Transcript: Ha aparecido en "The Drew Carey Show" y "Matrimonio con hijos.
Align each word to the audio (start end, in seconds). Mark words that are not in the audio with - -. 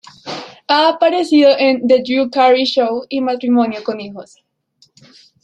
Ha 0.67 0.89
aparecido 0.89 1.51
en 1.59 1.85
"The 1.87 2.01
Drew 2.03 2.31
Carey 2.31 2.63
Show" 2.65 3.05
y 3.07 3.21
"Matrimonio 3.21 3.83
con 3.83 4.01
hijos. 4.01 4.35